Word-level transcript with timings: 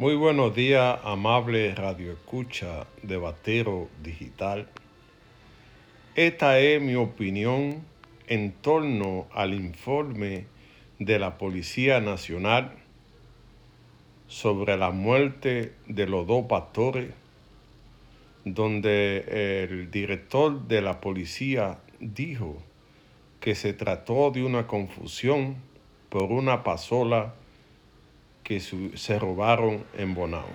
Muy 0.00 0.14
buenos 0.14 0.54
días, 0.54 0.98
amable 1.04 1.74
Radio 1.74 2.12
Escucha 2.12 2.86
de 3.02 3.18
Batero 3.18 3.90
Digital. 4.02 4.66
Esta 6.14 6.58
es 6.58 6.80
mi 6.80 6.94
opinión 6.94 7.84
en 8.26 8.52
torno 8.52 9.26
al 9.30 9.52
informe 9.52 10.46
de 10.98 11.18
la 11.18 11.36
Policía 11.36 12.00
Nacional 12.00 12.72
sobre 14.26 14.78
la 14.78 14.90
muerte 14.90 15.74
de 15.86 16.06
los 16.06 16.26
dos 16.26 16.46
pastores, 16.46 17.10
donde 18.46 19.64
el 19.64 19.90
director 19.90 20.66
de 20.66 20.80
la 20.80 21.02
policía 21.02 21.78
dijo 21.98 22.56
que 23.38 23.54
se 23.54 23.74
trató 23.74 24.30
de 24.30 24.44
una 24.44 24.66
confusión 24.66 25.56
por 26.08 26.32
una 26.32 26.64
pasola 26.64 27.34
que 28.50 28.58
se 28.58 29.16
robaron 29.16 29.84
en 29.96 30.12
Bonao. 30.12 30.48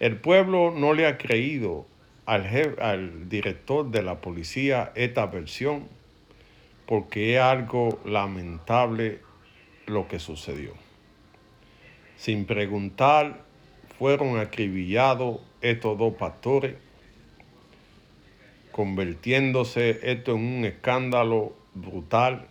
El 0.00 0.16
pueblo 0.16 0.72
no 0.72 0.94
le 0.94 1.06
ha 1.06 1.16
creído 1.16 1.86
al, 2.26 2.48
al 2.80 3.28
director 3.28 3.88
de 3.88 4.02
la 4.02 4.20
policía 4.20 4.90
esta 4.96 5.26
versión 5.26 5.86
porque 6.86 7.36
es 7.36 7.40
algo 7.40 8.00
lamentable 8.04 9.20
lo 9.86 10.08
que 10.08 10.18
sucedió. 10.18 10.72
Sin 12.16 12.46
preguntar, 12.46 13.44
fueron 13.96 14.40
acribillados 14.40 15.38
estos 15.60 15.96
dos 15.96 16.14
pastores, 16.14 16.74
convirtiéndose 18.72 20.00
esto 20.02 20.32
en 20.32 20.38
un 20.38 20.64
escándalo 20.64 21.54
brutal 21.74 22.48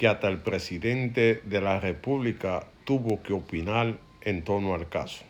que 0.00 0.08
hasta 0.08 0.28
el 0.28 0.38
presidente 0.38 1.42
de 1.44 1.60
la 1.60 1.78
República 1.78 2.66
tuvo 2.84 3.22
que 3.22 3.34
opinar 3.34 3.98
en 4.22 4.42
torno 4.44 4.74
al 4.74 4.88
caso. 4.88 5.26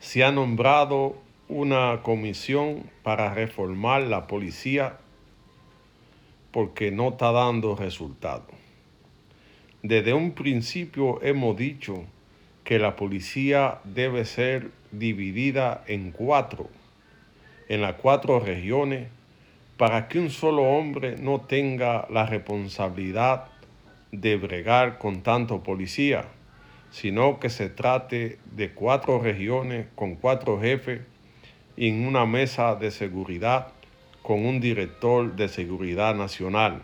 Se 0.00 0.22
ha 0.22 0.30
nombrado 0.30 1.16
una 1.48 2.00
comisión 2.02 2.90
para 3.02 3.32
reformar 3.32 4.02
la 4.02 4.26
policía 4.26 4.98
porque 6.50 6.90
no 6.90 7.08
está 7.08 7.32
dando 7.32 7.74
resultado. 7.74 8.44
Desde 9.82 10.12
un 10.12 10.32
principio 10.32 11.22
hemos 11.22 11.56
dicho 11.56 12.04
que 12.64 12.78
la 12.78 12.96
policía 12.96 13.78
debe 13.84 14.26
ser 14.26 14.72
dividida 14.92 15.84
en 15.86 16.10
cuatro, 16.10 16.68
en 17.70 17.80
las 17.80 17.94
cuatro 17.94 18.40
regiones 18.40 19.08
para 19.80 20.08
que 20.08 20.18
un 20.18 20.28
solo 20.28 20.64
hombre 20.64 21.16
no 21.16 21.40
tenga 21.40 22.06
la 22.10 22.26
responsabilidad 22.26 23.46
de 24.12 24.36
bregar 24.36 24.98
con 24.98 25.22
tanto 25.22 25.62
policía, 25.62 26.26
sino 26.90 27.40
que 27.40 27.48
se 27.48 27.70
trate 27.70 28.38
de 28.54 28.74
cuatro 28.74 29.20
regiones 29.20 29.86
con 29.94 30.16
cuatro 30.16 30.60
jefes 30.60 31.00
y 31.78 31.88
en 31.88 32.06
una 32.06 32.26
mesa 32.26 32.74
de 32.74 32.90
seguridad 32.90 33.68
con 34.20 34.44
un 34.44 34.60
director 34.60 35.34
de 35.34 35.48
seguridad 35.48 36.14
nacional. 36.14 36.82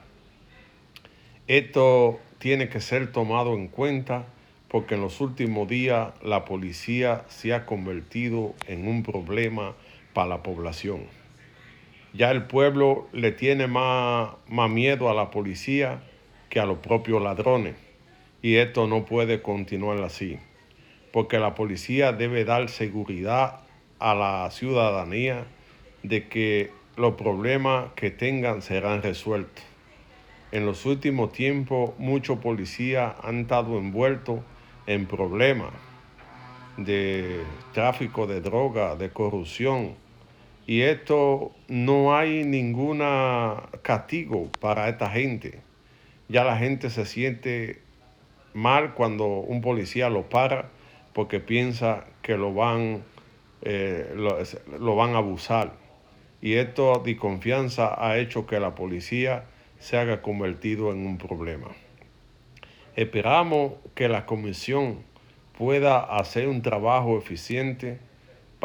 Esto 1.48 2.19
tiene 2.38 2.70
que 2.70 2.81
ser 2.81 3.12
tomado 3.12 3.53
en 3.56 3.69
cuenta 3.69 4.25
porque 4.69 4.94
en 4.94 5.03
los 5.03 5.20
últimos 5.20 5.69
días 5.69 6.14
la 6.22 6.47
policía 6.47 7.27
se 7.28 7.53
ha 7.53 7.66
convertido 7.66 8.55
en 8.66 8.88
un 8.88 9.03
problema 9.03 9.75
para 10.14 10.31
la 10.31 10.42
población. 10.42 11.16
Ya 12.17 12.31
el 12.31 12.45
pueblo 12.45 13.09
le 13.12 13.31
tiene 13.31 13.67
más, 13.67 14.31
más 14.48 14.70
miedo 14.70 15.11
a 15.11 15.14
la 15.14 15.31
policía 15.31 16.00
que 16.48 16.61
a 16.61 16.64
los 16.64 16.78
propios 16.78 17.20
ladrones. 17.20 17.75
Y 18.41 18.56
esto 18.56 18.86
no 18.86 19.05
puede 19.05 19.42
continuar 19.42 20.03
así, 20.03 20.39
porque 21.12 21.39
la 21.39 21.55
policía 21.55 22.12
debe 22.12 22.47
dar 22.47 22.70
seguridad 22.70 23.61
a 23.98 24.14
la 24.14 24.50
ciudadanía 24.50 25.44
de 26.03 26.27
que 26.28 26.71
los 26.97 27.16
problemas 27.16 27.91
que 27.97 28.10
tengan 28.10 28.62
serán 28.62 29.03
resueltos. 29.03 29.65
En 30.53 30.65
los 30.65 30.87
últimos 30.87 31.33
tiempos 31.33 31.91
muchos 31.98 32.38
policías 32.38 33.15
han 33.22 33.41
estado 33.41 33.77
envueltos 33.77 34.41
en 34.87 35.04
problemas 35.04 35.72
de 36.78 37.43
tráfico 37.75 38.27
de 38.27 38.41
droga, 38.41 38.97
de 38.97 39.10
corrupción, 39.10 39.97
y 40.66 40.82
esto 40.82 41.53
no 41.69 42.16
hay 42.16 42.44
ningún 42.44 42.99
castigo 43.82 44.50
para 44.60 44.88
esta 44.88 45.09
gente. 45.10 45.60
Ya 46.28 46.43
la 46.43 46.56
gente 46.56 46.91
se 46.91 47.06
siente 47.06 47.81
mal 48.53 48.94
cuando 48.94 49.27
un 49.27 49.60
policía 49.60 50.10
lo 50.10 50.28
para 50.28 50.71
porque 51.12 51.41
piensa 51.41 52.04
que 52.21 52.37
lo 52.37 52.53
van, 52.53 53.04
eh, 53.62 54.12
lo, 54.15 54.97
van 54.97 55.15
a 55.15 55.19
abusar. 55.19 55.72
Y 56.43 56.54
esto 56.54 57.00
de 57.04 57.16
confianza 57.16 57.94
ha 57.97 58.19
hecho 58.19 58.47
que 58.47 58.59
la 58.59 58.75
policía 58.75 59.44
se 59.78 59.97
haya 59.97 60.21
convertido 60.21 60.93
en 60.93 61.06
un 61.06 61.16
problema. 61.16 61.69
Esperamos 62.97 63.75
que 63.94 64.09
la 64.09 64.27
comisión 64.27 65.04
pueda 65.56 66.00
hacer 66.00 66.48
un 66.48 66.60
trabajo 66.60 67.16
eficiente 67.16 67.98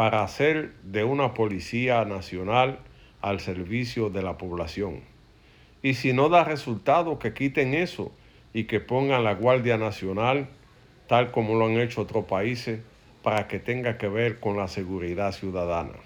para 0.01 0.23
hacer 0.23 0.73
de 0.81 1.03
una 1.03 1.35
policía 1.35 2.03
nacional 2.05 2.79
al 3.21 3.39
servicio 3.39 4.09
de 4.09 4.23
la 4.23 4.35
población. 4.35 5.01
Y 5.83 5.93
si 5.93 6.11
no 6.11 6.27
da 6.27 6.43
resultado, 6.43 7.19
que 7.19 7.35
quiten 7.35 7.75
eso 7.75 8.11
y 8.51 8.63
que 8.63 8.79
pongan 8.79 9.23
la 9.23 9.35
Guardia 9.35 9.77
Nacional, 9.77 10.47
tal 11.05 11.29
como 11.29 11.53
lo 11.53 11.67
han 11.67 11.79
hecho 11.79 12.01
otros 12.01 12.25
países, 12.25 12.79
para 13.21 13.47
que 13.47 13.59
tenga 13.59 13.99
que 13.99 14.07
ver 14.07 14.39
con 14.39 14.57
la 14.57 14.67
seguridad 14.67 15.33
ciudadana. 15.33 15.99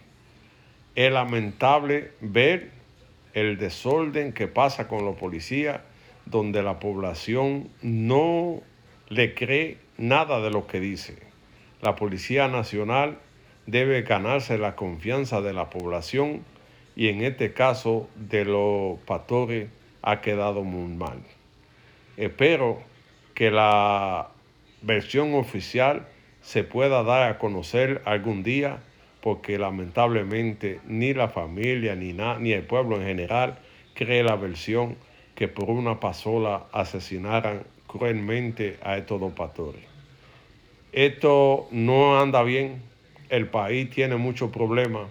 Es 0.96 1.10
lamentable 1.10 2.12
ver 2.20 2.72
el 3.34 3.58
desorden 3.58 4.34
que 4.34 4.50
pasa 4.50 4.90
con 4.90 5.06
los 5.06 5.16
policías, 5.16 5.80
donde 6.26 6.64
la 6.64 6.82
población 6.82 7.70
no 7.82 8.62
le 9.08 9.34
cree 9.34 9.78
nada 9.98 10.42
de 10.42 10.52
lo 10.52 10.68
que 10.68 10.82
dice. 10.82 11.16
La 11.82 11.96
Policía 11.96 12.50
Nacional 12.50 13.20
debe 13.66 14.04
ganarse 14.04 14.58
la 14.58 14.76
confianza 14.76 15.42
de 15.42 15.54
la 15.54 15.70
población 15.70 16.44
y 16.96 17.10
en 17.10 17.24
este 17.24 17.54
caso 17.54 18.10
de 18.16 18.46
los 18.46 19.00
pastores 19.00 19.70
ha 20.02 20.22
quedado 20.22 20.64
muy 20.64 20.94
mal. 20.94 21.20
Espero 22.18 22.80
que 23.34 23.52
la 23.52 24.30
versión 24.82 25.34
oficial 25.34 26.08
se 26.42 26.64
pueda 26.64 27.04
dar 27.04 27.30
a 27.30 27.38
conocer 27.40 28.02
algún 28.06 28.44
día 28.44 28.80
porque 29.20 29.58
lamentablemente 29.58 30.80
ni 30.86 31.14
la 31.14 31.28
familia 31.28 31.96
ni, 31.96 32.14
ni 32.14 32.52
el 32.52 32.64
pueblo 32.64 32.98
en 32.98 33.08
general 33.08 33.58
cree 33.96 34.24
la 34.24 34.36
versión 34.36 34.96
que 35.34 35.48
por 35.48 35.70
una 35.70 36.00
pasola 36.00 36.66
asesinaran 36.72 37.64
cruelmente 37.88 38.78
a 38.84 38.98
estos 38.98 39.20
dos 39.20 39.34
pastores. 39.34 39.82
Esto 40.94 41.68
no 41.72 42.22
anda 42.22 42.44
bien 42.44 42.84
el 43.30 43.48
país 43.48 43.90
tiene 43.90 44.16
muchos 44.18 44.52
problemas 44.52 45.10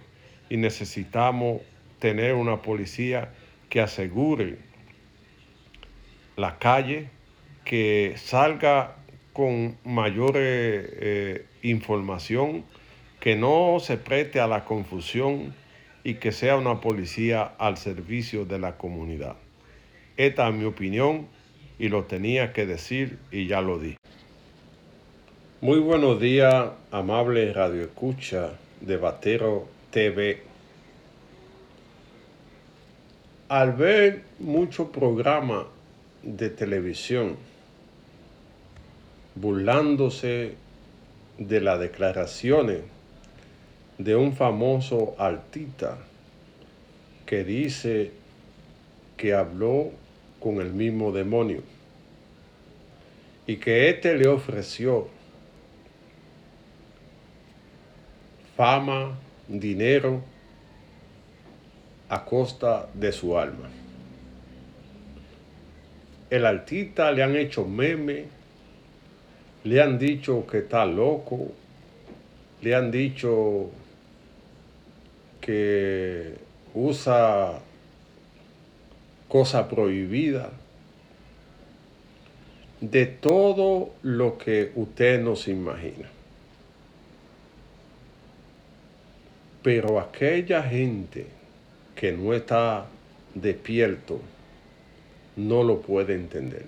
y 0.48 0.56
necesitamos 0.56 1.62
tener 1.98 2.34
una 2.34 2.62
policía 2.62 3.32
que 3.68 3.80
asegure 3.80 4.58
la 6.36 6.58
calle, 6.58 7.08
que 7.64 8.14
salga 8.16 8.96
con 9.32 9.76
mayor 9.84 10.34
eh, 10.36 11.46
información, 11.62 12.64
que 13.20 13.36
no 13.36 13.78
se 13.80 13.96
preste 13.96 14.40
a 14.40 14.46
la 14.46 14.64
confusión 14.64 15.54
y 16.04 16.14
que 16.14 16.30
sea 16.30 16.56
una 16.56 16.80
policía 16.80 17.42
al 17.58 17.78
servicio 17.78 18.44
de 18.44 18.58
la 18.58 18.76
comunidad. 18.76 19.36
Esta 20.16 20.48
es 20.48 20.54
mi 20.54 20.64
opinión 20.64 21.26
y 21.78 21.88
lo 21.88 22.04
tenía 22.04 22.52
que 22.52 22.66
decir 22.66 23.18
y 23.32 23.46
ya 23.46 23.60
lo 23.60 23.78
di. 23.78 23.96
Muy 25.64 25.78
buenos 25.78 26.20
días, 26.20 26.72
amable 26.90 27.50
Radio 27.54 27.84
Escucha 27.84 28.50
de 28.82 28.98
Batero 28.98 29.66
TV. 29.90 30.42
Al 33.48 33.72
ver 33.72 34.24
muchos 34.40 34.90
programas 34.90 35.64
de 36.22 36.50
televisión 36.50 37.38
burlándose 39.36 40.52
de 41.38 41.60
las 41.62 41.80
declaraciones 41.80 42.80
de 43.96 44.16
un 44.16 44.34
famoso 44.34 45.14
artista 45.16 45.96
que 47.24 47.42
dice 47.42 48.10
que 49.16 49.32
habló 49.32 49.92
con 50.40 50.60
el 50.60 50.74
mismo 50.74 51.10
demonio 51.10 51.62
y 53.46 53.56
que 53.56 53.88
éste 53.88 54.14
le 54.18 54.28
ofreció 54.28 55.13
fama, 58.56 59.18
dinero 59.48 60.22
a 62.08 62.24
costa 62.24 62.88
de 62.94 63.12
su 63.12 63.36
alma. 63.36 63.68
El 66.30 66.46
artista 66.46 67.10
le 67.12 67.22
han 67.22 67.36
hecho 67.36 67.64
meme, 67.64 68.26
le 69.64 69.82
han 69.82 69.98
dicho 69.98 70.46
que 70.46 70.58
está 70.58 70.84
loco, 70.84 71.52
le 72.62 72.74
han 72.74 72.90
dicho 72.90 73.70
que 75.40 76.34
usa 76.74 77.60
cosa 79.28 79.68
prohibida, 79.68 80.50
de 82.80 83.06
todo 83.06 83.94
lo 84.02 84.36
que 84.38 84.72
usted 84.74 85.22
no 85.22 85.36
se 85.36 85.52
imagina. 85.52 86.13
Pero 89.64 89.98
aquella 89.98 90.62
gente 90.62 91.26
que 91.96 92.12
no 92.12 92.34
está 92.34 92.84
despierto 93.34 94.20
no 95.36 95.62
lo 95.62 95.80
puede 95.80 96.14
entender. 96.14 96.66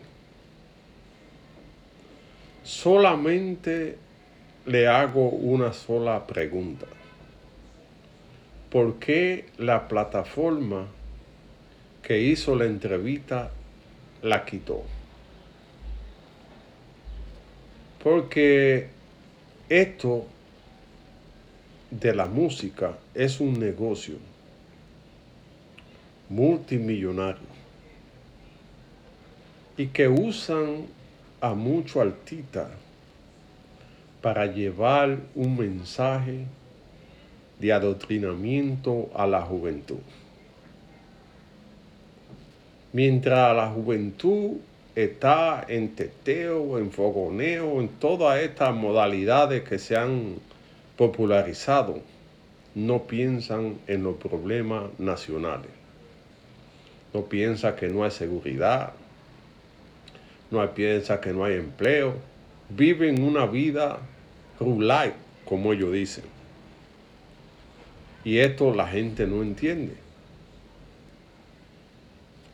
Solamente 2.65 3.99
le 4.65 4.89
hago 4.89 5.29
una 5.29 5.75
sola 5.75 6.27
pregunta. 6.27 6.87
¿Por 8.71 8.99
qué 8.99 9.45
la 9.59 9.89
plataforma 9.89 10.87
que 12.03 12.19
hizo 12.19 12.57
la 12.57 12.65
entrevista 12.65 13.51
la 14.23 14.47
quitó? 14.47 14.83
Porque 18.03 18.89
esto 19.69 20.29
de 21.91 22.15
la 22.15 22.27
música 22.27 22.97
es 23.15 23.41
un 23.41 23.59
negocio 23.59 24.17
multimillonario 26.29 27.57
y 29.77 29.87
que 29.89 30.09
usan 30.09 30.87
a 31.41 31.55
mucho 31.55 32.01
altita 32.01 32.69
para 34.21 34.47
llevar 34.47 35.19
un 35.35 35.57
mensaje 35.57 36.47
de 37.61 37.73
adoctrinamiento 37.73 39.11
a 39.15 39.27
la 39.27 39.43
juventud. 39.43 40.01
Mientras 42.93 43.55
la 43.55 43.69
juventud 43.69 44.57
está 44.95 45.65
en 45.69 45.95
teteo, 45.95 46.79
en 46.79 46.91
fogoneo, 46.91 47.81
en 47.81 47.89
todas 47.89 48.41
estas 48.41 48.75
modalidades 48.75 49.63
que 49.63 49.79
se 49.79 49.97
han 49.97 50.37
popularizado, 50.97 52.01
no 52.75 53.07
piensan 53.07 53.79
en 53.87 54.03
los 54.03 54.17
problemas 54.17 54.85
nacionales. 54.99 55.71
No 57.15 57.25
piensa 57.25 57.77
que 57.77 57.89
no 57.89 58.05
hay 58.05 58.11
seguridad, 58.11 58.93
no 60.51 60.75
piensa 60.75 61.21
que 61.21 61.33
no 61.33 61.45
hay 61.45 61.55
empleo. 61.55 62.15
Viven 62.69 63.23
una 63.23 63.47
vida 63.47 63.99
rural, 64.61 65.15
como 65.45 65.73
ellos 65.73 65.93
dicen. 65.93 66.25
Y 68.25 68.39
esto 68.39 68.75
la 68.75 68.89
gente 68.89 69.27
no 69.27 69.43
entiende. 69.43 69.95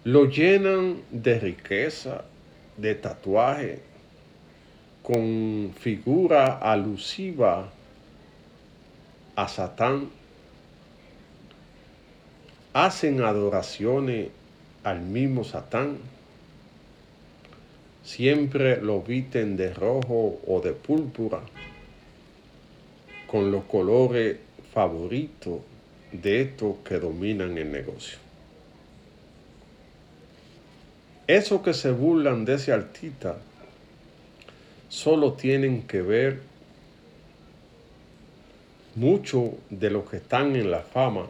Lo 0.04 0.26
llenan 0.26 1.00
de 1.10 1.38
riqueza, 1.38 2.24
de 2.76 2.94
tatuaje, 2.94 3.80
con 5.02 5.72
figura 5.80 6.58
alusiva 6.58 7.70
a 9.36 9.48
Satán. 9.48 10.10
Hacen 12.72 13.22
adoraciones 13.22 14.30
al 14.84 15.00
mismo 15.00 15.44
Satán 15.44 15.98
siempre 18.02 18.80
lo 18.80 19.02
visten 19.02 19.56
de 19.56 19.72
rojo 19.72 20.40
o 20.46 20.60
de 20.60 20.72
púrpura, 20.72 21.40
con 23.26 23.50
los 23.50 23.64
colores 23.64 24.38
favoritos 24.72 25.60
de 26.10 26.42
estos 26.42 26.76
que 26.84 26.98
dominan 26.98 27.56
el 27.56 27.70
negocio. 27.70 28.18
Eso 31.26 31.62
que 31.62 31.72
se 31.72 31.90
burlan 31.90 32.44
de 32.44 32.54
ese 32.54 32.72
artista 32.72 33.38
solo 34.88 35.32
tienen 35.34 35.82
que 35.86 36.02
ver 36.02 36.42
mucho 38.94 39.54
de 39.70 39.90
los 39.90 40.08
que 40.08 40.18
están 40.18 40.56
en 40.56 40.70
la 40.70 40.80
fama 40.80 41.26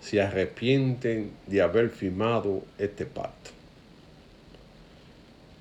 se 0.00 0.20
arrepienten 0.20 1.30
de 1.46 1.62
haber 1.62 1.90
firmado 1.90 2.62
este 2.78 3.06
pacto 3.06 3.50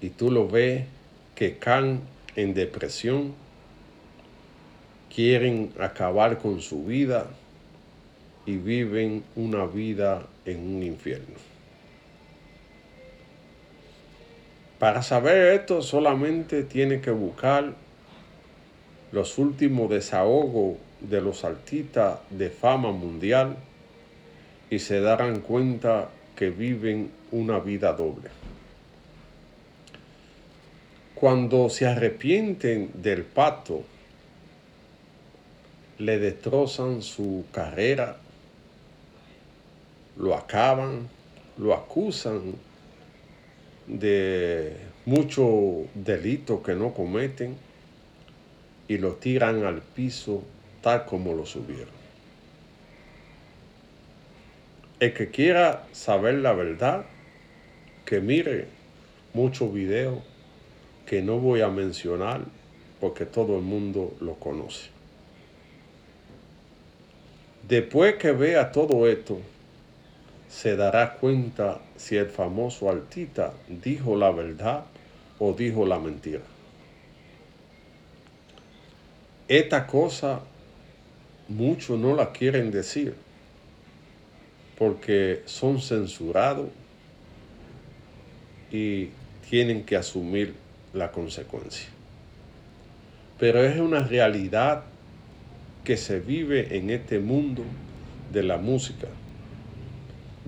y 0.02 0.10
tú 0.10 0.32
lo 0.32 0.48
ves 0.48 0.86
que 1.36 1.58
caen 1.58 2.02
en 2.36 2.54
depresión, 2.54 3.34
quieren 5.14 5.72
acabar 5.80 6.38
con 6.38 6.62
su 6.62 6.86
vida 6.86 7.28
y 8.46 8.58
viven 8.58 9.24
una 9.36 9.66
vida 9.66 10.26
en 10.46 10.76
un 10.76 10.84
infierno. 10.84 11.36
Para 14.80 15.04
saber 15.04 15.60
esto 15.60 15.82
solamente 15.82 16.64
tiene 16.64 17.02
que 17.02 17.12
buscar 17.12 17.74
los 19.12 19.38
últimos 19.38 19.90
desahogos 19.90 20.78
de 21.02 21.22
los 21.22 21.44
artistas 21.44 22.20
de 22.30 22.50
fama 22.50 22.92
mundial 22.92 23.56
y 24.70 24.80
se 24.80 25.02
darán 25.02 25.42
cuenta 25.42 26.10
que 26.36 26.50
viven 26.50 27.12
una 27.32 27.60
vida 27.60 27.94
doble. 27.94 28.30
Cuando 31.16 31.70
se 31.70 31.86
arrepienten 31.86 32.92
del 32.94 33.24
pacto, 33.24 33.84
le 35.98 36.18
destrozan 36.18 37.02
su 37.02 37.46
carrera, 37.52 38.18
lo 40.18 40.36
acaban, 40.36 41.10
lo 41.58 41.74
acusan 41.74 42.56
de 43.88 44.78
muchos 45.06 45.88
delitos 45.94 46.62
que 46.62 46.76
no 46.76 46.94
cometen 46.94 47.58
y 48.90 48.98
lo 48.98 49.14
tiran 49.14 49.64
al 49.64 49.82
piso 49.82 50.44
tal 50.82 51.06
como 51.06 51.34
lo 51.34 51.46
subieron. 51.46 52.00
El 55.00 55.14
que 55.14 55.30
quiera 55.30 55.86
saber 55.94 56.36
la 56.36 56.52
verdad, 56.52 57.06
que 58.04 58.20
mire 58.20 58.68
muchos 59.34 59.72
videos 59.74 60.20
que 61.06 61.22
no 61.22 61.38
voy 61.38 61.62
a 61.62 61.70
mencionar 61.70 62.42
porque 63.00 63.26
todo 63.26 63.56
el 63.56 63.62
mundo 63.62 64.18
lo 64.20 64.34
conoce. 64.36 64.90
Después 67.68 68.16
que 68.16 68.32
vea 68.32 68.72
todo 68.72 69.08
esto, 69.08 69.40
se 70.50 70.76
dará 70.76 71.14
cuenta 71.14 71.80
si 71.96 72.18
el 72.18 72.26
famoso 72.26 72.90
artista 72.90 73.54
dijo 73.68 74.16
la 74.16 74.32
verdad 74.32 74.86
o 75.38 75.54
dijo 75.54 75.86
la 75.86 76.00
mentira. 76.00 76.42
Esta 79.50 79.88
cosa 79.88 80.42
muchos 81.48 82.00
no 82.00 82.16
la 82.16 82.32
quieren 82.32 82.70
decir 82.70 83.16
porque 84.78 85.42
son 85.46 85.82
censurados 85.82 86.70
y 88.72 89.10
tienen 89.50 89.84
que 89.86 89.96
asumir 89.96 90.54
la 90.94 91.12
consecuencia. 91.12 91.88
Pero 93.40 93.64
es 93.64 93.80
una 93.80 94.02
realidad 94.02 94.84
que 95.84 95.98
se 95.98 96.20
vive 96.20 96.78
en 96.78 96.92
este 96.92 97.18
mundo 97.18 97.64
de 98.32 98.44
la 98.44 98.58
música, 98.58 99.08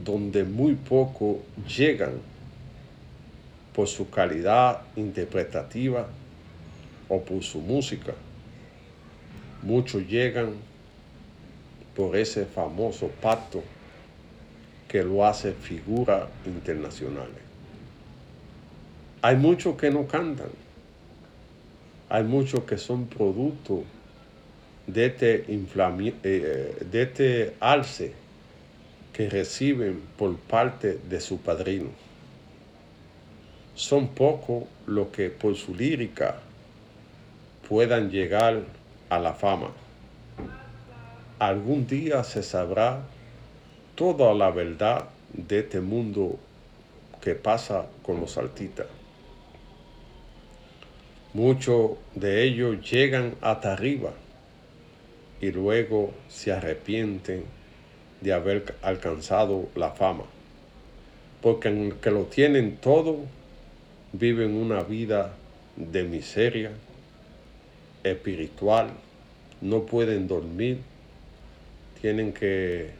donde 0.06 0.44
muy 0.44 0.76
poco 0.76 1.40
llegan 1.68 2.14
por 3.74 3.88
su 3.88 4.12
calidad 4.12 4.82
interpretativa 4.96 6.06
o 7.10 7.20
por 7.22 7.42
su 7.42 7.60
música. 7.62 8.14
Muchos 9.64 10.08
llegan 10.08 10.54
por 11.96 12.16
ese 12.16 12.46
famoso 12.46 13.08
pacto 13.22 13.64
que 14.88 15.04
lo 15.04 15.26
hace 15.26 15.54
figura 15.54 16.28
internacionales. 16.46 17.42
Hay 19.22 19.36
muchos 19.36 19.78
que 19.78 19.92
no 19.92 20.08
cantan. 20.08 20.50
Hay 22.10 22.24
muchos 22.24 22.64
que 22.64 22.78
son 22.78 23.06
producto 23.06 23.84
de 24.88 25.06
este, 25.06 25.46
eh, 25.48 26.86
de 26.92 27.02
este 27.02 27.56
alce 27.60 28.14
que 29.14 29.30
reciben 29.30 30.02
por 30.18 30.36
parte 30.38 31.00
de 31.10 31.22
su 31.22 31.38
padrino. 31.38 31.90
Son 33.76 34.10
pocos 34.10 34.64
los 34.88 35.08
que 35.08 35.30
por 35.30 35.56
su 35.56 35.76
lírica 35.76 36.40
puedan 37.70 38.10
llegar 38.10 38.64
a 39.12 39.20
la 39.20 39.34
fama. 39.34 39.68
Algún 41.38 41.86
día 41.86 42.24
se 42.24 42.42
sabrá 42.44 43.02
toda 43.96 44.34
la 44.34 44.52
verdad 44.52 45.10
de 45.34 45.60
este 45.60 45.82
mundo 45.82 46.40
que 47.20 47.36
pasa 47.36 47.88
con 48.04 48.22
los 48.22 48.38
artistas. 48.38 48.88
Muchos 51.34 51.92
de 52.16 52.44
ellos 52.44 52.90
llegan 52.90 53.36
hasta 53.42 53.74
arriba 53.74 54.14
y 55.42 55.52
luego 55.52 56.14
se 56.30 56.54
arrepienten 56.54 57.44
de 58.22 58.32
haber 58.32 58.76
alcanzado 58.82 59.68
la 59.76 59.92
fama. 59.92 60.24
Porque 61.42 61.68
en 61.68 61.92
que 62.00 62.12
lo 62.12 62.24
tienen 62.24 62.78
todo, 62.78 63.18
viven 64.14 64.56
una 64.56 64.84
vida 64.84 65.34
de 65.76 66.04
miseria 66.04 66.72
espiritual, 68.04 68.92
no 69.62 69.86
pueden 69.86 70.28
dormir, 70.28 70.80
tienen 72.02 72.34
que, 72.34 72.92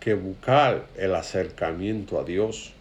que 0.00 0.14
buscar 0.14 0.86
el 0.96 1.14
acercamiento 1.14 2.18
a 2.18 2.24
Dios 2.24 2.72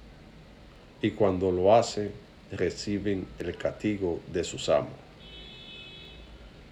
y 1.02 1.12
cuando 1.12 1.52
lo 1.52 1.76
hacen 1.76 2.12
reciben 2.52 3.28
el 3.40 3.56
castigo 3.56 4.20
de 4.32 4.44
sus 4.44 4.70
amos. 4.70 4.94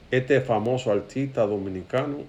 Este 0.09 0.41
famoso 0.41 0.91
artista 0.91 1.45
dominicano, 1.45 2.19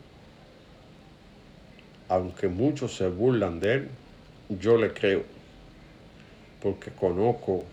aunque 2.09 2.49
muchos 2.49 2.97
se 2.97 3.09
burlan 3.09 3.61
de 3.61 3.75
él, 3.75 3.89
yo 4.49 4.77
le 4.77 4.93
creo, 4.93 5.23
porque 6.63 6.91
conozco 6.91 7.65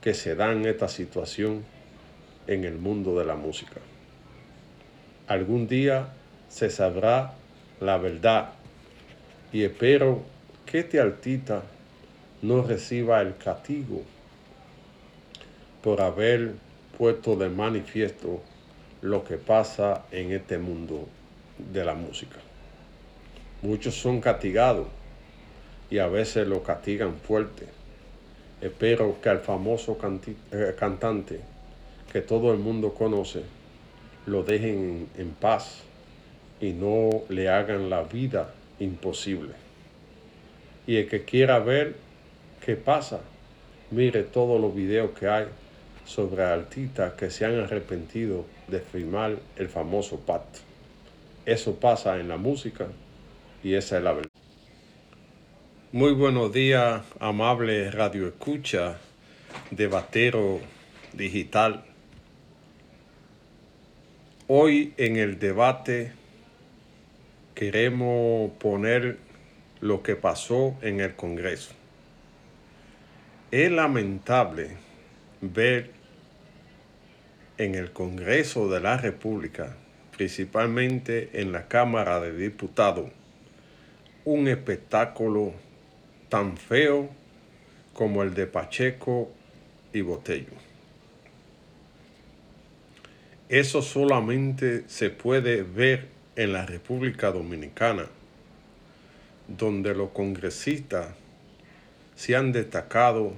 que 0.00 0.14
se 0.14 0.34
dan 0.34 0.64
esta 0.66 0.88
situación 0.88 1.64
en 2.46 2.64
el 2.64 2.78
mundo 2.78 3.18
de 3.18 3.24
la 3.24 3.34
música. 3.34 3.80
Algún 5.26 5.68
día 5.68 6.08
se 6.48 6.70
sabrá 6.70 7.34
la 7.80 7.98
verdad 7.98 8.50
y 9.52 9.64
espero 9.64 10.22
que 10.66 10.80
este 10.80 11.00
artista 11.00 11.62
no 12.42 12.62
reciba 12.62 13.20
el 13.20 13.36
castigo 13.36 14.02
por 15.82 16.00
haber 16.00 16.54
puesto 16.96 17.36
de 17.36 17.48
manifiesto 17.48 18.42
lo 19.02 19.24
que 19.24 19.36
pasa 19.36 20.04
en 20.10 20.32
este 20.32 20.58
mundo 20.58 21.08
de 21.72 21.84
la 21.84 21.94
música. 21.94 22.36
Muchos 23.62 23.94
son 23.94 24.20
castigados 24.20 24.88
y 25.90 25.98
a 25.98 26.06
veces 26.06 26.46
lo 26.46 26.62
castigan 26.62 27.16
fuerte. 27.16 27.77
Espero 28.60 29.20
que 29.22 29.28
al 29.28 29.38
famoso 29.38 29.96
eh, 30.50 30.74
cantante 30.76 31.40
que 32.12 32.20
todo 32.22 32.52
el 32.52 32.58
mundo 32.58 32.92
conoce 32.92 33.42
lo 34.26 34.42
dejen 34.42 35.08
en 35.16 35.30
paz 35.30 35.82
y 36.60 36.72
no 36.72 37.22
le 37.28 37.48
hagan 37.48 37.88
la 37.88 38.02
vida 38.02 38.52
imposible. 38.80 39.52
Y 40.86 40.96
el 40.96 41.08
que 41.08 41.24
quiera 41.24 41.60
ver 41.60 41.94
qué 42.64 42.74
pasa, 42.74 43.20
mire 43.90 44.24
todos 44.24 44.60
los 44.60 44.74
videos 44.74 45.12
que 45.12 45.28
hay 45.28 45.46
sobre 46.04 46.42
artistas 46.42 47.12
que 47.12 47.30
se 47.30 47.44
han 47.44 47.60
arrepentido 47.60 48.44
de 48.66 48.80
firmar 48.80 49.36
el 49.56 49.68
famoso 49.68 50.18
pacto. 50.18 50.60
Eso 51.46 51.76
pasa 51.76 52.18
en 52.18 52.28
la 52.28 52.36
música 52.36 52.88
y 53.62 53.74
esa 53.74 53.98
es 53.98 54.02
la 54.02 54.12
verdad. 54.12 54.37
Muy 55.90 56.12
buenos 56.12 56.52
días, 56.52 57.00
amable 57.18 57.90
radio 57.90 58.28
escucha 58.28 58.98
de 59.70 59.86
Batero 59.86 60.60
Digital. 61.14 61.82
Hoy 64.48 64.92
en 64.98 65.16
el 65.16 65.38
debate 65.38 66.12
queremos 67.54 68.50
poner 68.58 69.16
lo 69.80 70.02
que 70.02 70.14
pasó 70.14 70.76
en 70.82 71.00
el 71.00 71.14
Congreso. 71.16 71.72
Es 73.50 73.72
lamentable 73.72 74.76
ver 75.40 75.92
en 77.56 77.74
el 77.74 77.92
Congreso 77.92 78.68
de 78.68 78.80
la 78.80 78.98
República, 78.98 79.74
principalmente 80.14 81.30
en 81.40 81.50
la 81.50 81.66
Cámara 81.66 82.20
de 82.20 82.36
Diputados, 82.36 83.08
un 84.26 84.48
espectáculo 84.48 85.54
tan 86.28 86.56
feo 86.56 87.08
como 87.92 88.22
el 88.22 88.34
de 88.34 88.46
Pacheco 88.46 89.30
y 89.92 90.02
Botello. 90.02 90.52
Eso 93.48 93.80
solamente 93.80 94.84
se 94.88 95.10
puede 95.10 95.62
ver 95.62 96.08
en 96.36 96.52
la 96.52 96.66
República 96.66 97.32
Dominicana, 97.32 98.06
donde 99.48 99.94
los 99.94 100.10
congresistas 100.10 101.08
se 102.14 102.36
han 102.36 102.52
destacado 102.52 103.32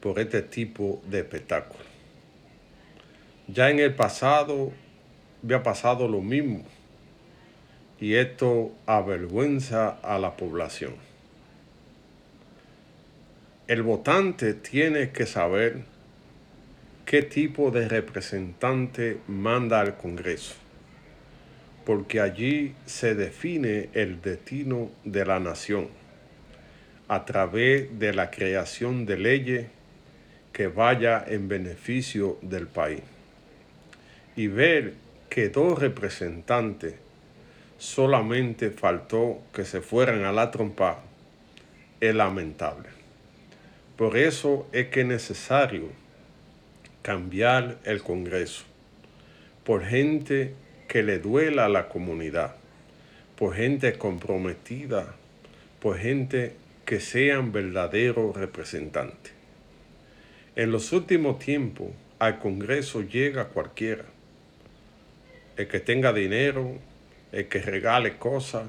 por 0.00 0.18
este 0.18 0.42
tipo 0.42 1.02
de 1.08 1.18
espectáculo. 1.18 1.84
Ya 3.46 3.70
en 3.70 3.78
el 3.78 3.94
pasado 3.94 4.72
había 5.42 5.62
pasado 5.62 6.08
lo 6.08 6.20
mismo 6.20 6.64
y 8.00 8.14
esto 8.14 8.72
avergüenza 8.86 9.90
a 10.02 10.18
la 10.18 10.36
población. 10.36 11.07
El 13.68 13.82
votante 13.82 14.54
tiene 14.54 15.10
que 15.10 15.26
saber 15.26 15.82
qué 17.04 17.20
tipo 17.20 17.70
de 17.70 17.86
representante 17.86 19.18
manda 19.28 19.78
al 19.80 19.98
Congreso, 19.98 20.54
porque 21.84 22.22
allí 22.22 22.74
se 22.86 23.14
define 23.14 23.90
el 23.92 24.22
destino 24.22 24.90
de 25.04 25.26
la 25.26 25.38
nación 25.38 25.88
a 27.08 27.26
través 27.26 27.98
de 27.98 28.14
la 28.14 28.30
creación 28.30 29.04
de 29.04 29.18
leyes 29.18 29.66
que 30.54 30.68
vaya 30.68 31.22
en 31.28 31.46
beneficio 31.48 32.38
del 32.40 32.68
país 32.68 33.02
y 34.34 34.46
ver 34.46 34.94
que 35.28 35.50
dos 35.50 35.78
representantes 35.78 36.94
solamente 37.76 38.70
faltó 38.70 39.42
que 39.52 39.66
se 39.66 39.82
fueran 39.82 40.24
a 40.24 40.32
la 40.32 40.50
trompa 40.50 41.02
es 42.00 42.14
lamentable. 42.14 42.97
Por 43.98 44.16
eso 44.16 44.68
es 44.70 44.86
que 44.90 45.00
es 45.00 45.06
necesario 45.06 45.88
cambiar 47.02 47.78
el 47.82 48.00
Congreso 48.00 48.62
por 49.64 49.84
gente 49.84 50.54
que 50.86 51.02
le 51.02 51.18
duela 51.18 51.64
a 51.64 51.68
la 51.68 51.88
comunidad, 51.88 52.54
por 53.36 53.56
gente 53.56 53.98
comprometida, 53.98 55.16
por 55.80 55.98
gente 55.98 56.54
que 56.84 57.00
sean 57.00 57.50
verdaderos 57.50 58.36
representantes. 58.36 59.32
En 60.54 60.70
los 60.70 60.92
últimos 60.92 61.40
tiempos 61.40 61.88
al 62.20 62.38
Congreso 62.38 63.02
llega 63.02 63.48
cualquiera 63.48 64.04
el 65.56 65.66
que 65.66 65.80
tenga 65.80 66.12
dinero, 66.12 66.78
el 67.32 67.48
que 67.48 67.60
regale 67.60 68.16
cosas, 68.16 68.68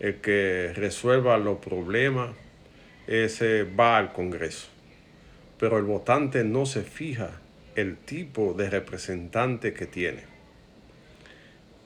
el 0.00 0.16
que 0.22 0.72
resuelva 0.74 1.36
los 1.36 1.58
problemas, 1.58 2.30
ese 3.06 3.64
va 3.64 3.96
al 3.96 4.12
Congreso. 4.12 4.68
Pero 5.58 5.78
el 5.78 5.84
votante 5.84 6.44
no 6.44 6.66
se 6.66 6.82
fija 6.82 7.40
el 7.76 7.96
tipo 7.96 8.54
de 8.54 8.68
representante 8.68 9.72
que 9.72 9.86
tiene. 9.86 10.24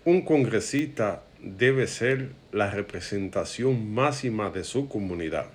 Un 0.04 0.22
congresista 0.22 1.22
debe 1.40 1.86
ser 1.86 2.30
la 2.52 2.70
representación 2.70 3.92
máxima 3.92 4.50
de 4.50 4.64
su 4.64 4.88
comunidad. 4.88 5.46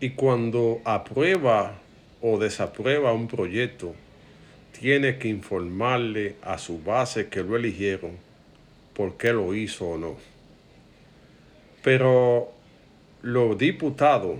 Y 0.00 0.10
cuando 0.10 0.80
aprueba 0.84 1.78
o 2.22 2.38
desaprueba 2.38 3.12
un 3.12 3.28
proyecto, 3.28 3.94
tiene 4.78 5.18
que 5.18 5.28
informarle 5.28 6.36
a 6.42 6.58
su 6.58 6.82
base 6.82 7.28
que 7.28 7.42
lo 7.42 7.56
eligieron 7.56 8.12
por 8.94 9.16
qué 9.16 9.32
lo 9.32 9.54
hizo 9.54 9.90
o 9.90 9.98
no. 9.98 10.16
Pero 11.82 12.52
los 13.22 13.58
diputados, 13.58 14.38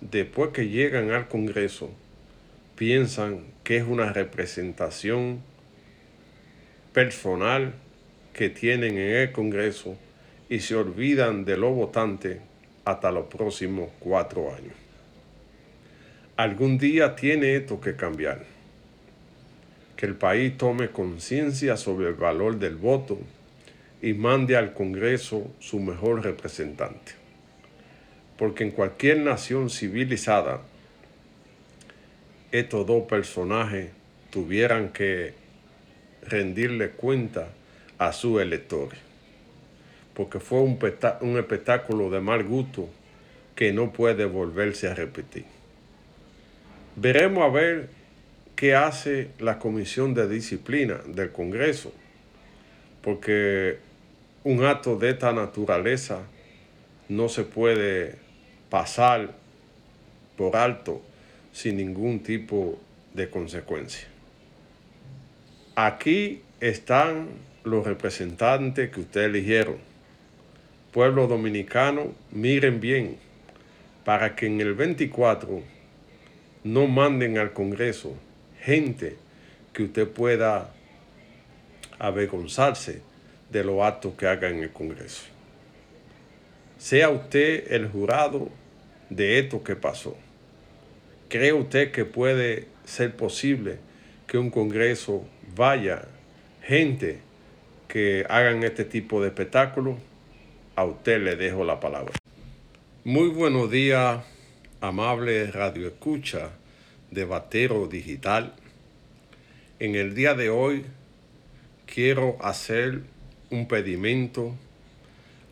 después 0.00 0.52
que 0.52 0.68
llegan 0.68 1.10
al 1.10 1.28
Congreso, 1.28 1.90
piensan 2.76 3.44
que 3.62 3.76
es 3.76 3.84
una 3.84 4.10
representación 4.10 5.42
personal 6.94 7.74
que 8.32 8.48
tienen 8.48 8.96
en 8.96 9.16
el 9.16 9.32
Congreso 9.32 9.98
y 10.48 10.60
se 10.60 10.74
olvidan 10.74 11.44
de 11.44 11.58
los 11.58 11.74
votantes 11.74 12.38
hasta 12.86 13.12
los 13.12 13.26
próximos 13.26 13.90
cuatro 14.00 14.54
años. 14.54 14.74
Algún 16.36 16.78
día 16.78 17.14
tiene 17.14 17.56
esto 17.56 17.80
que 17.80 17.96
cambiar 17.96 18.44
que 19.94 20.06
el 20.06 20.14
país 20.16 20.56
tome 20.56 20.88
conciencia 20.88 21.76
sobre 21.76 22.08
el 22.08 22.14
valor 22.14 22.58
del 22.58 22.76
voto 22.76 23.18
y 24.00 24.14
mande 24.14 24.56
al 24.56 24.72
Congreso 24.72 25.54
su 25.60 25.78
mejor 25.78 26.24
representante. 26.24 27.21
Porque 28.42 28.64
en 28.64 28.72
cualquier 28.72 29.18
nación 29.18 29.70
civilizada, 29.70 30.62
estos 32.50 32.84
dos 32.84 33.04
personajes 33.04 33.90
tuvieran 34.30 34.88
que 34.88 35.34
rendirle 36.26 36.90
cuenta 36.90 37.50
a 37.98 38.12
sus 38.12 38.42
electores. 38.42 38.98
Porque 40.14 40.40
fue 40.40 40.58
un, 40.58 40.76
un 41.20 41.38
espectáculo 41.38 42.10
de 42.10 42.18
mal 42.18 42.42
gusto 42.42 42.88
que 43.54 43.72
no 43.72 43.92
puede 43.92 44.24
volverse 44.24 44.88
a 44.88 44.94
repetir. 44.94 45.44
Veremos 46.96 47.44
a 47.44 47.48
ver 47.48 47.90
qué 48.56 48.74
hace 48.74 49.28
la 49.38 49.60
Comisión 49.60 50.14
de 50.14 50.28
Disciplina 50.28 50.98
del 51.06 51.30
Congreso, 51.30 51.92
porque 53.02 53.78
un 54.42 54.64
acto 54.64 54.96
de 54.96 55.10
esta 55.10 55.32
naturaleza 55.32 56.22
no 57.08 57.28
se 57.28 57.44
puede 57.44 58.21
pasar 58.72 59.34
por 60.34 60.56
alto 60.56 61.02
sin 61.52 61.76
ningún 61.76 62.20
tipo 62.20 62.78
de 63.12 63.28
consecuencia. 63.28 64.08
Aquí 65.76 66.40
están 66.58 67.28
los 67.64 67.86
representantes 67.86 68.88
que 68.90 69.00
ustedes 69.00 69.26
eligieron. 69.26 69.76
Pueblo 70.90 71.26
dominicano, 71.26 72.14
miren 72.30 72.80
bien, 72.80 73.18
para 74.06 74.34
que 74.34 74.46
en 74.46 74.58
el 74.62 74.72
24 74.72 75.62
no 76.64 76.86
manden 76.86 77.36
al 77.36 77.52
Congreso 77.52 78.14
gente 78.62 79.18
que 79.74 79.82
usted 79.82 80.08
pueda 80.08 80.72
avergonzarse 81.98 83.02
de 83.50 83.64
los 83.64 83.82
actos 83.82 84.14
que 84.14 84.26
haga 84.26 84.48
en 84.48 84.62
el 84.62 84.72
Congreso. 84.72 85.24
Sea 86.78 87.10
usted 87.10 87.70
el 87.70 87.86
jurado 87.90 88.61
de 89.16 89.38
esto 89.38 89.62
que 89.62 89.76
pasó. 89.76 90.16
¿Cree 91.28 91.52
usted 91.52 91.92
que 91.92 92.04
puede 92.04 92.68
ser 92.84 93.16
posible 93.16 93.78
que 94.26 94.38
un 94.38 94.50
Congreso 94.50 95.24
vaya 95.54 96.04
gente 96.62 97.20
que 97.88 98.24
hagan 98.28 98.62
este 98.62 98.84
tipo 98.84 99.20
de 99.20 99.28
espectáculo? 99.28 99.98
A 100.76 100.84
usted 100.84 101.22
le 101.22 101.36
dejo 101.36 101.64
la 101.64 101.80
palabra. 101.80 102.14
Muy 103.04 103.28
buenos 103.28 103.70
días, 103.70 104.24
amable 104.80 105.50
radio 105.50 105.88
escucha 105.88 106.50
de 107.10 107.24
Batero 107.24 107.86
Digital. 107.88 108.54
En 109.78 109.94
el 109.94 110.14
día 110.14 110.34
de 110.34 110.50
hoy 110.50 110.84
quiero 111.86 112.36
hacer 112.40 113.02
un 113.50 113.68
pedimento 113.68 114.54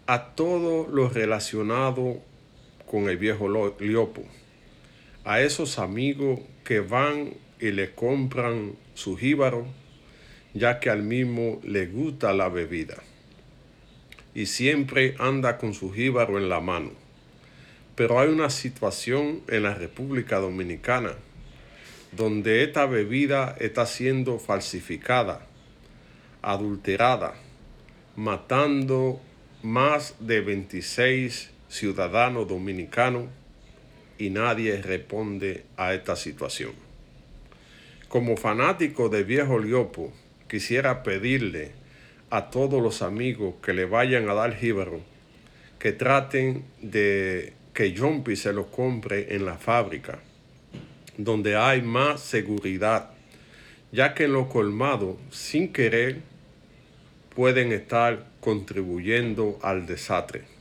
a 0.06 0.34
todo 0.34 0.88
lo 0.88 1.08
relacionado 1.08 2.22
con 2.90 3.08
el 3.08 3.18
viejo 3.18 3.48
Liopo, 3.78 4.24
a 5.24 5.40
esos 5.40 5.78
amigos 5.78 6.40
que 6.64 6.80
van 6.80 7.34
y 7.60 7.70
le 7.70 7.94
compran 7.94 8.74
su 8.94 9.16
jíbaro, 9.16 9.64
ya 10.54 10.80
que 10.80 10.90
al 10.90 11.04
mismo 11.04 11.60
le 11.62 11.86
gusta 11.86 12.32
la 12.32 12.48
bebida, 12.48 12.96
y 14.34 14.46
siempre 14.46 15.14
anda 15.20 15.56
con 15.56 15.72
su 15.72 15.92
jíbaro 15.92 16.36
en 16.36 16.48
la 16.48 16.58
mano. 16.58 16.90
Pero 17.94 18.18
hay 18.18 18.28
una 18.28 18.50
situación 18.50 19.42
en 19.46 19.62
la 19.62 19.74
República 19.74 20.40
Dominicana 20.40 21.12
donde 22.10 22.64
esta 22.64 22.86
bebida 22.86 23.54
está 23.60 23.86
siendo 23.86 24.40
falsificada, 24.40 25.46
adulterada, 26.42 27.34
matando 28.16 29.20
más 29.62 30.16
de 30.18 30.40
26 30.40 31.50
ciudadano 31.70 32.44
dominicano 32.44 33.28
y 34.18 34.30
nadie 34.30 34.82
responde 34.82 35.64
a 35.76 35.94
esta 35.94 36.16
situación. 36.16 36.72
Como 38.08 38.36
fanático 38.36 39.08
de 39.08 39.22
Viejo 39.22 39.60
Liopo, 39.60 40.12
quisiera 40.48 41.04
pedirle 41.04 41.70
a 42.28 42.50
todos 42.50 42.82
los 42.82 43.02
amigos 43.02 43.54
que 43.62 43.72
le 43.72 43.84
vayan 43.84 44.28
a 44.28 44.34
dar 44.34 44.56
jíbaro 44.56 45.00
que 45.78 45.92
traten 45.92 46.64
de 46.82 47.54
que 47.72 47.96
Jumpy 47.96 48.34
se 48.34 48.52
lo 48.52 48.66
compre 48.66 49.34
en 49.34 49.46
la 49.46 49.56
fábrica, 49.56 50.18
donde 51.16 51.56
hay 51.56 51.82
más 51.82 52.20
seguridad, 52.20 53.10
ya 53.92 54.12
que 54.12 54.24
en 54.24 54.32
los 54.32 54.48
colmados, 54.48 55.16
sin 55.30 55.72
querer, 55.72 56.18
pueden 57.34 57.72
estar 57.72 58.26
contribuyendo 58.40 59.58
al 59.62 59.86
desastre 59.86 60.59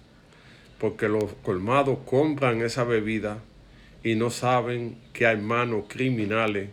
porque 0.80 1.10
los 1.10 1.34
colmados 1.44 2.00
compran 2.06 2.62
esa 2.62 2.86
bebida 2.86 3.40
y 4.04 4.16
no 4.16 4.30
saben 4.30 4.98
que 5.14 5.28
hay 5.28 5.38
manos 5.38 5.86
criminales 5.90 6.70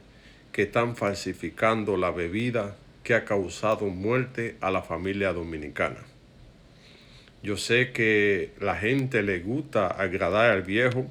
que 0.52 0.62
están 0.62 0.96
falsificando 0.96 1.96
la 1.96 2.12
bebida 2.12 2.76
que 3.02 3.14
ha 3.14 3.24
causado 3.24 3.86
muerte 3.86 4.56
a 4.60 4.70
la 4.70 4.82
familia 4.82 5.32
dominicana. 5.32 5.98
Yo 7.42 7.56
sé 7.56 7.92
que 7.92 8.52
la 8.60 8.76
gente 8.76 9.22
le 9.22 9.40
gusta 9.40 9.88
agradar 9.88 10.50
al 10.50 10.62
viejo 10.62 11.06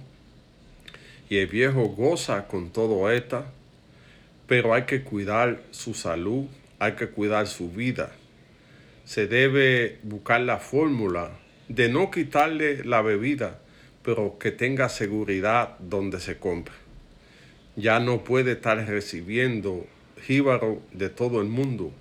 y 1.29 1.37
el 1.37 1.47
viejo 1.47 1.83
goza 1.89 2.47
con 2.47 2.71
todo 2.71 3.11
esto, 3.11 3.45
pero 4.47 4.73
hay 4.73 4.83
que 4.83 5.03
cuidar 5.03 5.61
su 5.71 5.93
salud, 5.93 6.45
hay 6.79 6.93
que 6.93 7.07
cuidar 7.07 7.47
su 7.47 7.71
vida. 7.71 8.11
Se 9.03 9.27
debe 9.27 9.99
buscar 10.03 10.41
la 10.41 10.57
fórmula 10.57 11.31
de 11.67 11.89
no 11.89 12.11
quitarle 12.11 12.83
la 12.83 13.01
bebida, 13.01 13.59
pero 14.03 14.37
que 14.37 14.51
tenga 14.51 14.89
seguridad 14.89 15.77
donde 15.79 16.19
se 16.19 16.37
compra. 16.37 16.75
Ya 17.75 17.99
no 17.99 18.23
puede 18.23 18.53
estar 18.53 18.77
recibiendo 18.87 19.85
jíbaro 20.21 20.81
de 20.93 21.09
todo 21.09 21.41
el 21.41 21.47
mundo, 21.47 21.91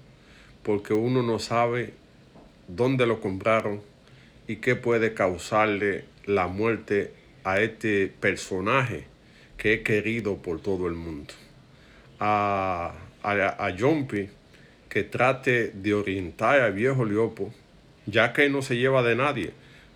porque 0.62 0.94
uno 0.94 1.22
no 1.22 1.38
sabe 1.38 1.94
dónde 2.68 3.06
lo 3.06 3.20
compraron 3.20 3.80
y 4.46 4.56
qué 4.56 4.76
puede 4.76 5.14
causarle 5.14 6.04
la 6.26 6.46
muerte 6.46 7.12
a 7.44 7.60
este 7.60 8.08
personaje 8.08 9.04
que 9.56 9.74
es 9.74 9.80
querido 9.80 10.36
por 10.36 10.60
todo 10.60 10.86
el 10.86 10.94
mundo. 10.94 11.32
A, 12.20 12.94
a, 13.22 13.66
a 13.66 13.76
que 14.88 15.02
trate 15.02 15.70
de 15.70 15.94
orientar 15.94 16.60
al 16.60 16.72
viejo 16.72 17.04
Liopo 17.04 17.52
ya 18.06 18.32
que 18.32 18.48
no 18.48 18.62
se 18.62 18.76
lleva 18.76 19.02
de 19.02 19.16
nadie, 19.16 19.52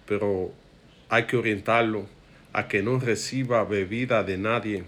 pero 0.06 0.52
hay 1.08 1.24
que 1.24 1.36
orientarlo 1.36 2.06
a 2.52 2.68
que 2.68 2.82
no 2.82 2.98
reciba 2.98 3.64
bebida 3.64 4.22
de 4.24 4.38
nadie 4.38 4.84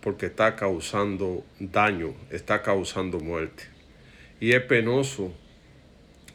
porque 0.00 0.26
está 0.26 0.56
causando 0.56 1.44
daño, 1.58 2.14
está 2.30 2.62
causando 2.62 3.20
muerte. 3.20 3.64
Y 4.40 4.52
es 4.52 4.62
penoso 4.62 5.34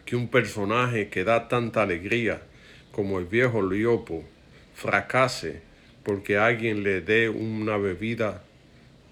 que 0.05 0.15
un 0.15 0.27
personaje 0.27 1.09
que 1.09 1.23
da 1.23 1.47
tanta 1.47 1.83
alegría 1.83 2.41
como 2.91 3.19
el 3.19 3.25
viejo 3.25 3.61
Liopo 3.61 4.23
fracase 4.73 5.61
porque 6.03 6.37
alguien 6.37 6.83
le 6.83 7.01
dé 7.01 7.29
una 7.29 7.77
bebida 7.77 8.43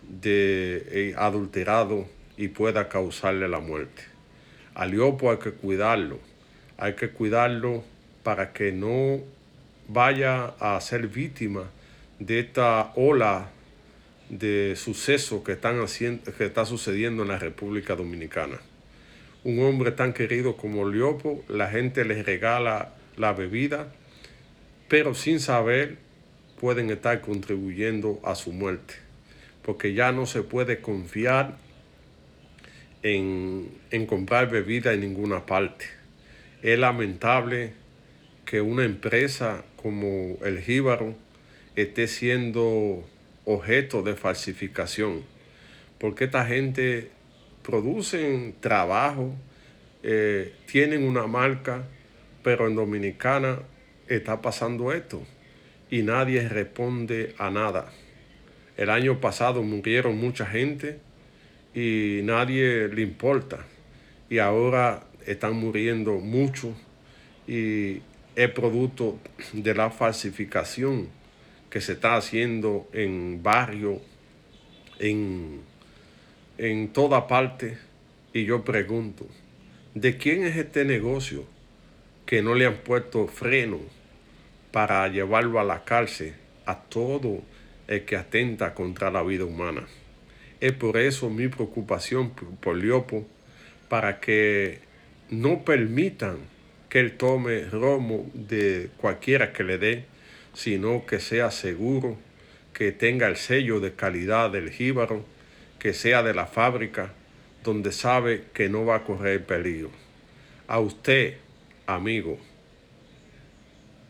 de 0.02 0.84
eh, 0.90 1.14
adulterado 1.18 2.08
y 2.36 2.48
pueda 2.50 2.90
causarle 2.90 3.48
la 3.48 3.60
muerte. 3.60 4.04
A 4.74 4.86
Liopo 4.86 5.32
hay 5.32 5.38
que 5.38 5.52
cuidarlo 5.52 6.20
hay 6.80 6.94
que 6.94 7.10
cuidarlo 7.10 7.84
para 8.24 8.54
que 8.54 8.72
no 8.72 9.20
vaya 9.90 10.54
a 10.60 10.80
ser 10.80 11.08
víctima 11.08 11.70
de 12.20 12.40
esta 12.40 12.94
ola 12.96 13.50
de 14.30 14.76
sucesos 14.78 15.44
que, 15.44 15.54
están 15.54 15.82
haciendo, 15.82 16.32
que 16.32 16.46
está 16.46 16.66
sucediendo 16.66 17.24
en 17.24 17.30
la 17.30 17.38
República 17.38 17.96
Dominicana. 17.96 18.60
Un 19.44 19.62
hombre 19.62 19.92
tan 19.92 20.14
querido 20.14 20.56
como 20.56 20.88
Liopo, 20.88 21.44
la 21.50 21.70
gente 21.70 22.06
le 22.06 22.24
regala 22.24 22.94
la 23.18 23.34
bebida, 23.34 23.92
pero 24.88 25.16
sin 25.16 25.40
saber 25.40 25.98
pueden 26.60 26.90
estar 26.92 27.20
contribuyendo 27.20 28.22
a 28.24 28.36
su 28.36 28.54
muerte, 28.54 28.96
porque 29.64 29.94
ya 29.94 30.12
no 30.12 30.26
se 30.26 30.44
puede 30.44 30.80
confiar 30.80 31.58
en, 33.04 33.70
en 33.92 34.06
comprar 34.06 34.50
bebida 34.50 34.94
en 34.94 35.02
ninguna 35.02 35.46
parte 35.46 35.99
es 36.62 36.78
lamentable 36.78 37.74
que 38.46 38.62
una 38.62 38.84
empresa 38.84 39.64
como 39.76 40.38
el 40.44 40.60
Jíbaro 40.60 41.16
esté 41.76 42.08
siendo 42.08 43.08
objeto 43.46 44.02
de 44.02 44.16
falsificación, 44.16 45.24
porque 45.98 46.26
esta 46.26 46.46
gente 46.46 47.12
producen 47.64 48.56
trabajo, 48.60 49.34
eh, 50.04 50.54
tienen 50.66 51.04
una 51.04 51.28
marca, 51.28 51.84
pero 52.44 52.68
en 52.68 52.76
Dominicana 52.76 53.60
está 54.08 54.42
pasando 54.42 54.92
esto 54.92 55.22
y 55.90 56.02
nadie 56.04 56.48
responde 56.48 57.36
a 57.38 57.50
nada. 57.50 57.92
El 58.78 58.90
año 58.90 59.20
pasado 59.20 59.62
murieron 59.62 60.18
mucha 60.18 60.46
gente 60.46 61.00
y 61.74 62.22
nadie 62.24 62.88
le 62.88 63.02
importa. 63.02 63.66
Y 64.30 64.40
ahora 64.40 65.09
están 65.26 65.54
muriendo 65.54 66.18
muchos 66.18 66.74
y 67.48 68.02
es 68.36 68.50
producto 68.54 69.20
de 69.54 69.74
la 69.74 69.90
falsificación 69.92 71.10
que 71.70 71.82
se 71.82 71.94
está 71.94 72.16
haciendo 72.16 72.88
en 72.94 73.44
barrio, 73.44 74.02
en, 75.00 75.62
en 76.58 76.90
toda 76.90 77.28
parte. 77.28 77.78
Y 78.34 78.46
yo 78.46 78.64
pregunto, 78.64 79.28
¿de 79.94 80.18
quién 80.18 80.44
es 80.44 80.56
este 80.56 80.86
negocio 80.86 81.46
que 82.26 82.44
no 82.44 82.54
le 82.54 82.68
han 82.68 82.78
puesto 82.78 83.28
freno 83.28 83.80
para 84.72 85.08
llevarlo 85.08 85.60
a 85.60 85.64
la 85.64 85.84
cárcel 85.84 86.36
a 86.68 86.76
todo 86.76 87.42
el 87.88 88.06
que 88.06 88.16
atenta 88.16 88.76
contra 88.76 89.10
la 89.10 89.24
vida 89.24 89.46
humana. 89.46 89.88
Es 90.62 90.74
por 90.74 90.98
eso 90.98 91.32
mi 91.32 91.48
preocupación 91.48 92.30
por 92.62 92.78
Liopo, 92.78 93.26
para 93.88 94.20
que 94.20 94.80
no 95.30 95.64
permitan 95.64 96.38
que 96.90 97.00
él 97.00 97.18
tome 97.18 97.66
romo 97.66 98.30
de 98.34 98.90
cualquiera 98.98 99.54
que 99.54 99.64
le 99.64 99.78
dé, 99.78 100.06
sino 100.54 101.06
que 101.06 101.20
sea 101.20 101.52
seguro, 101.52 102.18
que 102.74 102.92
tenga 102.92 103.28
el 103.28 103.36
sello 103.36 103.80
de 103.80 103.94
calidad 103.94 104.50
del 104.50 104.72
jíbaro, 104.72 105.24
que 105.78 105.94
sea 105.94 106.24
de 106.24 106.34
la 106.34 106.48
fábrica, 106.48 107.14
donde 107.64 107.92
sabe 107.92 108.46
que 108.54 108.70
no 108.70 108.86
va 108.86 108.98
a 108.98 109.04
correr 109.04 109.46
peligro. 109.46 109.92
A 110.68 110.80
usted, 110.80 111.36
amigo, 111.86 112.40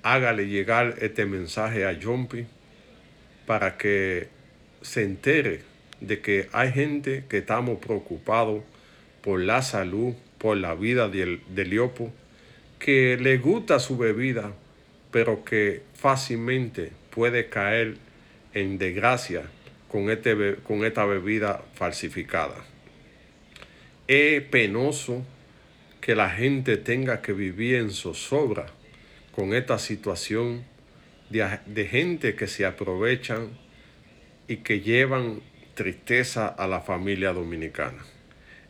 hágale 0.04 0.48
llegar 0.48 0.96
este 1.02 1.26
mensaje 1.26 1.86
a 1.86 1.98
Jumpy 2.02 2.48
para 3.46 3.78
que 3.78 4.28
se 4.82 5.04
entere 5.04 5.62
de 6.00 6.22
que 6.22 6.48
hay 6.54 6.72
gente 6.72 7.26
que 7.28 7.40
estamos 7.40 7.80
preocupados 7.80 8.64
por 9.22 9.42
la 9.42 9.62
salud, 9.62 10.14
por 10.40 10.58
la 10.58 10.74
vida 10.74 11.10
de, 11.10 11.42
de 11.48 11.66
Liopo, 11.66 12.12
que 12.80 13.18
le 13.18 13.38
gusta 13.38 13.80
su 13.80 13.98
bebida, 13.98 14.54
pero 15.12 15.44
que 15.44 15.84
fácilmente 15.94 16.92
puede 17.12 17.50
caer 17.50 17.98
en 18.54 18.78
desgracia 18.78 19.44
con, 19.90 20.10
este, 20.10 20.56
con 20.64 20.86
esta 20.86 21.06
bebida 21.06 21.62
falsificada. 21.74 22.56
Es 24.08 24.42
penoso 24.44 25.26
que 26.02 26.16
la 26.16 26.30
gente 26.30 26.78
tenga 26.78 27.22
que 27.22 27.34
vivir 27.34 27.76
en 27.76 27.92
zozobra 27.92 28.68
con 29.36 29.54
esta 29.54 29.78
situación 29.78 30.64
de, 31.30 31.60
de 31.66 31.86
gente 31.86 32.36
que 32.36 32.48
se 32.48 32.66
aprovechan 32.66 33.50
y 34.48 34.58
que 34.58 34.80
llevan 34.80 35.42
tristeza 35.76 36.48
a 36.48 36.68
la 36.68 36.82
familia 36.82 37.34
dominicana. 37.34 38.04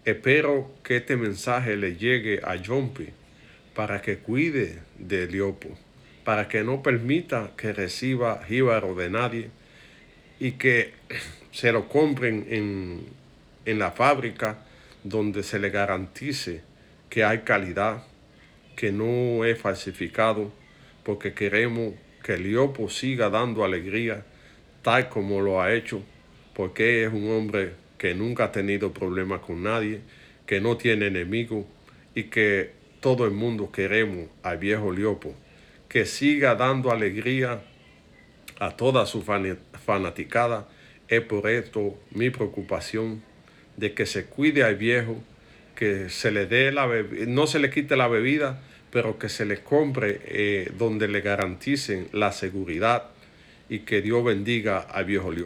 Espero 0.10 0.72
que 0.84 0.98
este 0.98 1.16
mensaje 1.16 1.78
le 1.78 1.96
llegue 1.96 2.42
a 2.44 2.58
Jumpy 2.58 3.10
para 3.76 4.02
que 4.02 4.18
cuide 4.18 4.80
de 4.98 5.28
Liopo, 5.28 5.70
para 6.24 6.48
que 6.48 6.64
no 6.64 6.82
permita 6.82 7.52
que 7.56 7.74
reciba 7.74 8.44
jíbaro 8.44 8.96
de 8.96 9.12
nadie 9.12 9.50
y 10.40 10.54
que 10.54 10.94
se 11.52 11.72
lo 11.72 11.88
compren 11.88 12.48
en, 12.50 13.06
en 13.66 13.78
la 13.78 13.92
fábrica 13.92 14.66
donde 15.04 15.44
se 15.44 15.60
le 15.60 15.70
garantice 15.70 16.64
que 17.08 17.24
hay 17.24 17.42
calidad, 17.42 18.04
que 18.76 18.92
no 18.92 19.46
es 19.46 19.60
falsificado, 19.60 20.52
porque 21.04 21.36
queremos 21.36 21.94
que 22.24 22.36
Liopo 22.36 22.90
siga 22.90 23.30
dando 23.30 23.64
alegría 23.64 24.26
tal 24.82 25.08
como 25.08 25.40
lo 25.40 25.62
ha 25.62 25.72
hecho, 25.72 26.02
porque 26.56 27.04
es 27.04 27.14
un 27.14 27.30
hombre 27.30 27.74
que 28.00 28.16
nunca 28.16 28.46
ha 28.46 28.52
tenido 28.52 28.92
problemas 28.94 29.42
con 29.42 29.62
nadie, 29.62 30.00
que 30.48 30.60
no 30.60 30.78
tiene 30.78 31.08
enemigos 31.08 31.66
y 32.16 32.24
que 32.24 32.72
todo 33.02 33.26
el 33.26 33.32
mundo 33.32 33.72
queremos 33.72 34.30
al 34.42 34.58
viejo 34.58 34.92
Liopo, 34.92 35.36
que 35.88 36.06
siga 36.06 36.56
dando 36.56 36.92
alegría 36.92 37.62
a 38.60 38.72
toda 38.76 39.06
su 39.06 39.24
fanaticada. 39.86 40.68
Es 41.08 41.22
por 41.22 41.50
esto 41.50 42.00
mi 42.12 42.30
preocupación 42.30 43.22
de 43.78 43.94
que 43.94 44.06
se 44.06 44.26
cuide 44.26 44.64
al 44.64 44.76
viejo, 44.76 45.22
que 45.76 46.10
se 46.10 46.32
le 46.32 46.46
dé 46.46 46.72
la 46.72 46.88
no 47.28 47.48
se 47.48 47.60
le 47.60 47.70
quite 47.70 47.96
la 47.96 48.08
bebida, 48.08 48.62
pero 48.92 49.20
que 49.20 49.30
se 49.30 49.46
le 49.46 49.62
compre 49.62 50.22
eh, 50.26 50.72
donde 50.78 51.08
le 51.08 51.22
garanticen 51.22 52.08
la 52.12 52.32
seguridad 52.32 53.10
y 53.70 53.80
que 53.80 54.02
Dios 54.02 54.24
bendiga 54.24 54.80
al 54.80 55.06
viejo 55.06 55.32
Liopo. 55.32 55.46